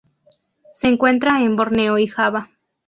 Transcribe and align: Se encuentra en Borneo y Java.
Se 0.73 0.87
encuentra 0.87 1.43
en 1.43 1.55
Borneo 1.55 1.99
y 1.99 2.07
Java. 2.07 2.49